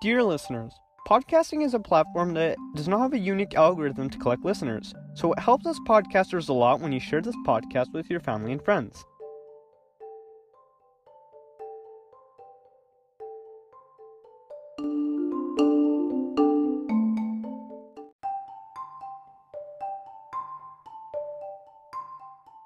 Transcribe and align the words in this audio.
Dear 0.00 0.22
listeners, 0.22 0.72
podcasting 1.06 1.62
is 1.62 1.74
a 1.74 1.78
platform 1.78 2.32
that 2.32 2.56
does 2.74 2.88
not 2.88 3.00
have 3.00 3.12
a 3.12 3.18
unique 3.18 3.54
algorithm 3.54 4.08
to 4.08 4.16
collect 4.16 4.42
listeners, 4.46 4.94
so 5.12 5.34
it 5.34 5.38
helps 5.38 5.66
us 5.66 5.78
podcasters 5.80 6.48
a 6.48 6.54
lot 6.54 6.80
when 6.80 6.90
you 6.90 6.98
share 6.98 7.20
this 7.20 7.36
podcast 7.46 7.92
with 7.92 8.08
your 8.08 8.20
family 8.20 8.52
and 8.52 8.64
friends. 8.64 9.04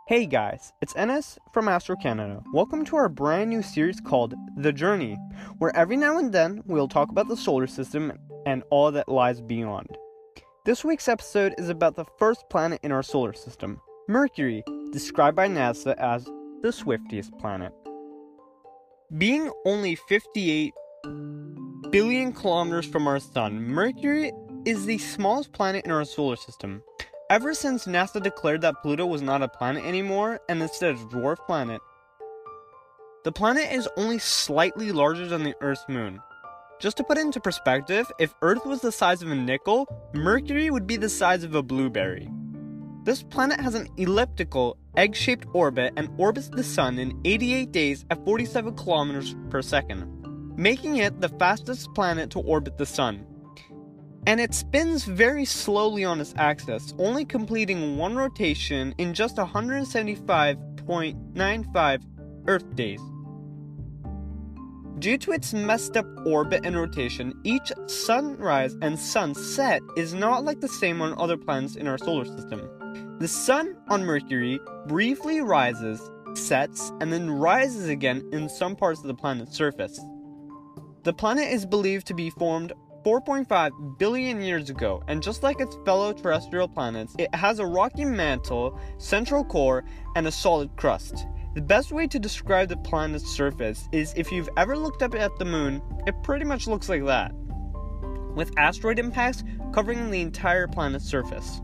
Hey 0.07 0.27
guys, 0.27 0.75
it's 0.83 0.95
Ennis 0.97 1.39
from 1.55 1.67
Astro 1.67 1.97
Canada. 1.97 2.43
Welcome 2.53 2.85
to 2.85 2.97
our 2.97 3.09
brand 3.09 3.49
new 3.49 3.63
series 3.63 4.03
called 4.03 4.35
The 4.55 4.71
Journey, 4.71 5.17
where 5.57 5.75
every 5.75 5.97
now 5.97 6.19
and 6.19 6.31
then 6.31 6.63
we'll 6.67 6.89
talk 6.89 7.09
about 7.09 7.27
the 7.27 7.39
solar 7.39 7.67
system 7.67 8.13
and 8.45 8.63
all 8.69 8.93
that 8.93 9.09
lies 9.09 9.41
beyond. 9.41 9.89
This 10.67 10.85
week's 10.85 11.09
episode 11.09 11.55
is 11.57 11.71
about 11.71 11.97
the 11.97 12.05
first 12.19 12.45
planet 12.51 12.81
in 12.83 12.93
our 12.93 13.03
solar 13.03 13.33
system, 13.33 13.81
Mercury, 14.07 14.63
described 14.93 15.37
by 15.37 15.49
NASA 15.49 15.97
as 15.97 16.27
the 16.61 16.71
swiftiest 16.71 17.33
planet. 17.39 17.73
Being 19.17 19.51
only 19.65 19.95
58 19.95 20.75
billion 21.89 22.35
kilometers 22.35 22.85
from 22.85 23.09
our 23.09 23.21
sun, 23.21 23.59
Mercury 23.63 24.33
is 24.67 24.85
the 24.85 24.99
smallest 24.99 25.53
planet 25.53 25.87
in 25.87 25.91
our 25.91 26.05
solar 26.05 26.37
system. 26.37 26.83
Ever 27.31 27.55
since 27.55 27.87
NASA 27.87 28.23
declared 28.23 28.61
that 28.61 28.83
Pluto 28.83 29.07
was 29.07 29.23
not 29.23 29.41
a 29.41 29.49
planet 29.49 29.83
anymore 29.87 30.41
and 30.47 30.61
instead 30.61 30.95
a 30.95 30.99
dwarf 30.99 31.39
planet, 31.47 31.81
the 33.25 33.33
planet 33.33 33.73
is 33.73 33.89
only 33.97 34.19
slightly 34.19 34.93
larger 34.93 35.27
than 35.27 35.43
the 35.43 35.55
Earth's 35.63 35.87
moon. 35.89 36.21
Just 36.81 36.99
to 36.99 37.05
put 37.05 37.17
it 37.17 37.23
into 37.23 37.41
perspective, 37.41 38.13
if 38.19 38.35
Earth 38.43 38.67
was 38.67 38.83
the 38.83 38.93
size 38.93 39.23
of 39.23 39.31
a 39.31 39.35
nickel, 39.35 39.89
Mercury 40.13 40.69
would 40.69 40.87
be 40.87 40.99
the 40.99 41.09
size 41.09 41.45
of 41.45 41.55
a 41.55 41.63
blueberry. 41.63 42.29
This 43.05 43.23
planet 43.23 43.59
has 43.59 43.75
an 43.75 43.89
elliptical, 43.97 44.77
egg 44.95 45.17
shaped 45.17 45.47
orbit 45.55 45.95
and 45.97 46.11
orbits 46.19 46.51
the 46.51 46.63
Sun 46.63 46.99
in 46.99 47.19
88 47.25 47.73
days 47.73 48.05
at 48.11 48.23
47 48.27 48.77
kilometers 48.77 49.35
per 49.49 49.63
second, 49.63 50.05
making 50.59 50.97
it 50.97 51.23
the 51.23 51.31
fastest 51.31 51.89
planet 51.95 52.29
to 52.33 52.41
orbit 52.41 52.77
the 52.77 52.85
Sun 52.85 53.27
and 54.27 54.41
it 54.41 54.55
spins 54.55 55.05
very 55.05 55.45
slowly 55.45 56.05
on 56.05 56.21
its 56.21 56.35
axis, 56.37 56.95
only 56.99 57.25
completing 57.25 57.97
one 57.97 58.17
rotation 58.17 58.95
in 58.99 59.15
just 59.15 59.37
175.95 59.37 62.03
Earth 62.47 62.75
days. 62.75 63.01
Due 64.99 65.19
to 65.19 65.33
its 65.33 65.53
messed 65.53 65.97
up 65.97 66.07
orbit 66.25 66.65
and 66.65 66.77
rotation, 66.77 67.35
each 67.43 67.73
sunrise 67.87 68.77
and 68.81 68.99
sunset 68.99 69.83
is 69.97 70.15
not 70.15 70.45
like 70.45 70.61
the 70.61 70.69
same 70.69 71.03
on 71.03 71.19
other 71.19 71.37
planets 71.37 71.77
in 71.77 71.87
our 71.87 71.99
solar 71.99 72.25
system. 72.25 72.71
The 73.19 73.29
sun 73.29 73.77
on 73.89 74.05
Mercury 74.05 74.61
briefly 74.87 75.41
rises, 75.41 76.11
sets, 76.35 76.93
and 77.01 77.13
then 77.13 77.31
rises 77.31 77.89
again 77.89 78.29
in 78.33 78.49
some 78.49 78.77
parts 78.77 79.01
of 79.01 79.07
the 79.07 79.15
planet's 79.15 79.57
surface. 79.57 80.01
The 81.03 81.13
planet 81.13 81.49
is 81.49 81.67
believed 81.67 82.07
to 82.07 82.15
be 82.15 82.31
formed 82.31 82.73
4.5 83.05 83.99
billion 83.99 84.41
years 84.41 84.71
ago, 84.71 85.03
and 85.09 85.23
just 85.23 85.43
like 85.43 85.61
its 85.61 85.77
fellow 85.85 86.13
terrestrial 86.13 86.67
planets, 86.67 87.15
it 87.19 87.35
has 87.35 87.59
a 87.59 87.67
rocky 87.67 88.05
mantle, 88.05 88.81
central 88.97 89.45
core, 89.45 89.85
and 90.17 90.27
a 90.27 90.33
solid 90.33 90.75
crust. 90.77 91.27
The 91.55 91.61
best 91.61 91.93
way 91.93 92.07
to 92.07 92.19
describe 92.19 92.71
the 92.71 92.79
planet's 92.79 93.31
surface 93.31 93.89
is 93.93 94.15
if 94.17 94.33
you've 94.33 94.49
ever 94.57 94.77
looked 94.77 95.03
up 95.03 95.15
at 95.15 95.39
the 95.39 95.45
moon, 95.45 95.83
it 96.07 96.15
pretty 96.23 96.47
much 96.47 96.67
looks 96.67 96.89
like 96.89 97.05
that, 97.05 97.33
with 98.35 98.57
asteroid 98.57 98.99
impacts 98.99 99.45
covering 99.73 100.11
the 100.11 100.23
entire 100.23 100.67
planet's 100.67 101.05
surface. 101.05 101.61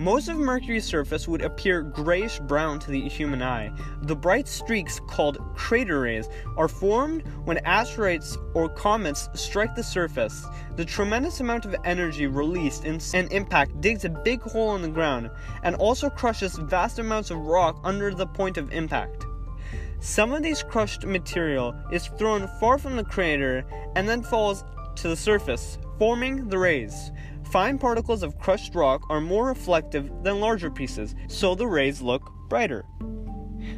Most 0.00 0.28
of 0.28 0.38
Mercury's 0.38 0.84
surface 0.84 1.26
would 1.26 1.42
appear 1.42 1.82
grayish 1.82 2.38
brown 2.38 2.78
to 2.78 2.92
the 2.92 3.08
human 3.08 3.42
eye. 3.42 3.72
The 4.02 4.14
bright 4.14 4.46
streaks 4.46 5.00
called 5.08 5.38
crater 5.56 6.02
rays 6.02 6.28
are 6.56 6.68
formed 6.68 7.26
when 7.44 7.58
asteroids 7.66 8.38
or 8.54 8.68
comets 8.68 9.28
strike 9.34 9.74
the 9.74 9.82
surface. 9.82 10.46
The 10.76 10.84
tremendous 10.84 11.40
amount 11.40 11.64
of 11.64 11.74
energy 11.84 12.28
released 12.28 12.84
in 12.84 13.00
an 13.12 13.26
impact 13.32 13.80
digs 13.80 14.04
a 14.04 14.08
big 14.08 14.40
hole 14.40 14.76
in 14.76 14.82
the 14.82 14.88
ground 14.88 15.32
and 15.64 15.74
also 15.74 16.08
crushes 16.08 16.54
vast 16.54 17.00
amounts 17.00 17.32
of 17.32 17.38
rock 17.38 17.80
under 17.82 18.14
the 18.14 18.26
point 18.26 18.56
of 18.56 18.72
impact. 18.72 19.26
Some 19.98 20.32
of 20.32 20.44
these 20.44 20.62
crushed 20.62 21.06
material 21.06 21.74
is 21.90 22.06
thrown 22.18 22.46
far 22.60 22.78
from 22.78 22.94
the 22.94 23.02
crater 23.02 23.64
and 23.96 24.08
then 24.08 24.22
falls 24.22 24.62
to 24.94 25.08
the 25.08 25.16
surface, 25.16 25.76
forming 25.98 26.48
the 26.48 26.58
rays. 26.58 27.10
Fine 27.50 27.78
particles 27.78 28.22
of 28.22 28.38
crushed 28.38 28.74
rock 28.74 29.02
are 29.08 29.22
more 29.22 29.46
reflective 29.46 30.10
than 30.22 30.38
larger 30.40 30.70
pieces, 30.70 31.14
so 31.28 31.54
the 31.54 31.66
rays 31.66 32.02
look 32.02 32.30
brighter. 32.50 32.84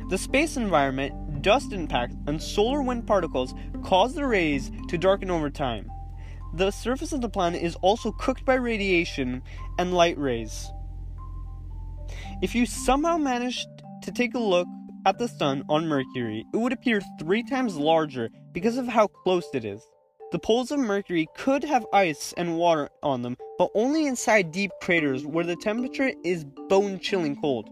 The 0.08 0.19
space 0.19 0.56
environment, 0.56 1.42
dust 1.42 1.72
impact, 1.72 2.14
and 2.26 2.42
solar 2.42 2.82
wind 2.82 3.06
particles 3.06 3.54
cause 3.84 4.14
the 4.14 4.26
rays 4.26 4.72
to 4.88 4.98
darken 4.98 5.31
over 5.31 5.50
time. 5.50 5.88
The 6.54 6.72
surface 6.72 7.12
of 7.12 7.20
the 7.20 7.28
planet 7.28 7.62
is 7.62 7.76
also 7.76 8.10
cooked 8.10 8.44
by 8.44 8.54
radiation 8.54 9.41
and 9.78 9.94
light 9.94 10.19
rays. 10.19 10.69
If 12.42 12.56
you 12.56 12.66
somehow 12.66 13.19
managed 13.19 13.69
to 14.02 14.10
take 14.10 14.34
a 14.34 14.38
look 14.41 14.66
at 15.06 15.19
the 15.19 15.28
sun 15.28 15.62
on 15.69 15.87
Mercury, 15.87 16.44
it 16.52 16.56
would 16.56 16.72
appear 16.72 17.00
three 17.20 17.44
times 17.44 17.76
larger 17.76 18.31
because 18.52 18.76
of 18.76 18.88
how 18.88 19.06
close 19.06 19.47
it 19.54 19.64
is. 19.64 19.81
The 20.32 20.38
poles 20.38 20.70
of 20.70 20.78
Mercury 20.78 21.28
could 21.36 21.64
have 21.64 21.84
ice 21.92 22.32
and 22.36 22.56
water 22.56 22.88
on 23.02 23.22
them, 23.22 23.36
but 23.58 23.70
only 23.74 24.06
inside 24.06 24.52
deep 24.52 24.70
craters 24.80 25.26
where 25.26 25.44
the 25.44 25.56
temperature 25.56 26.12
is 26.22 26.44
bone 26.68 27.00
chilling 27.00 27.34
cold. 27.41 27.68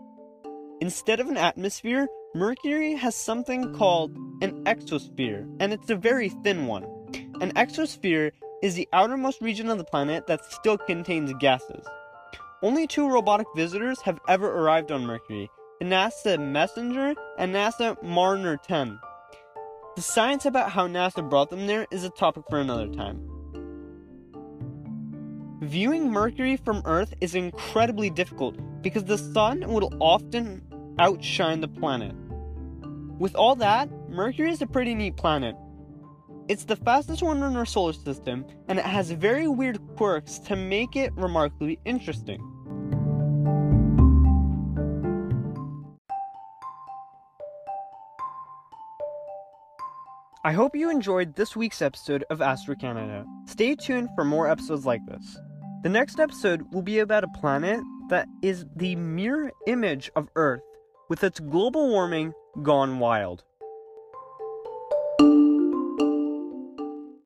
Instead 0.80 1.20
of 1.20 1.28
an 1.28 1.36
atmosphere, 1.36 2.08
Mercury 2.34 2.94
has 2.94 3.14
something 3.14 3.72
called 3.74 4.16
an 4.42 4.64
exosphere, 4.64 5.48
and 5.60 5.72
it's 5.72 5.88
a 5.88 5.94
very 5.94 6.30
thin 6.30 6.66
one. 6.66 6.82
An 7.40 7.52
exosphere 7.52 8.32
is 8.60 8.74
the 8.74 8.88
outermost 8.92 9.40
region 9.40 9.70
of 9.70 9.78
the 9.78 9.84
planet 9.84 10.26
that 10.26 10.44
still 10.52 10.78
contains 10.78 11.32
gases. 11.38 11.86
Only 12.60 12.88
two 12.88 13.08
robotic 13.08 13.46
visitors 13.54 14.00
have 14.00 14.18
ever 14.26 14.50
arrived 14.50 14.90
on 14.90 15.06
Mercury 15.06 15.48
the 15.78 15.84
NASA 15.84 16.40
Messenger 16.40 17.14
and 17.38 17.54
NASA 17.54 18.02
Mariner 18.02 18.56
10. 18.56 18.98
The 19.98 20.02
science 20.02 20.46
about 20.46 20.70
how 20.70 20.86
NASA 20.86 21.28
brought 21.28 21.50
them 21.50 21.66
there 21.66 21.84
is 21.90 22.04
a 22.04 22.10
topic 22.10 22.44
for 22.48 22.60
another 22.60 22.86
time. 22.86 23.20
Viewing 25.60 26.08
Mercury 26.08 26.56
from 26.56 26.82
Earth 26.84 27.14
is 27.20 27.34
incredibly 27.34 28.08
difficult 28.08 28.54
because 28.80 29.02
the 29.02 29.18
sun 29.18 29.64
will 29.66 29.92
often 29.98 30.62
outshine 31.00 31.60
the 31.60 31.66
planet. 31.66 32.14
With 33.18 33.34
all 33.34 33.56
that, 33.56 33.90
Mercury 34.08 34.52
is 34.52 34.62
a 34.62 34.68
pretty 34.68 34.94
neat 34.94 35.16
planet. 35.16 35.56
It's 36.46 36.62
the 36.62 36.76
fastest 36.76 37.20
one 37.20 37.42
in 37.42 37.56
our 37.56 37.66
solar 37.66 37.92
system, 37.92 38.46
and 38.68 38.78
it 38.78 38.84
has 38.84 39.10
very 39.10 39.48
weird 39.48 39.80
quirks 39.96 40.38
to 40.46 40.54
make 40.54 40.94
it 40.94 41.12
remarkably 41.16 41.80
interesting. 41.84 42.40
I 50.44 50.52
hope 50.52 50.76
you 50.76 50.88
enjoyed 50.88 51.34
this 51.34 51.56
week's 51.56 51.82
episode 51.82 52.24
of 52.30 52.40
Astro 52.40 52.76
Canada. 52.76 53.26
Stay 53.46 53.74
tuned 53.74 54.08
for 54.14 54.24
more 54.24 54.48
episodes 54.48 54.86
like 54.86 55.04
this. 55.04 55.36
The 55.82 55.88
next 55.88 56.20
episode 56.20 56.62
will 56.72 56.82
be 56.82 57.00
about 57.00 57.24
a 57.24 57.28
planet 57.28 57.80
that 58.08 58.28
is 58.40 58.64
the 58.76 58.94
mirror 58.94 59.50
image 59.66 60.12
of 60.14 60.28
Earth, 60.36 60.62
with 61.08 61.24
its 61.24 61.40
global 61.40 61.88
warming 61.88 62.32
gone 62.62 63.00
wild. 63.00 63.42